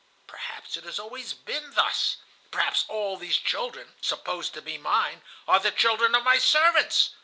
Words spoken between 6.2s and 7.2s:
my servants.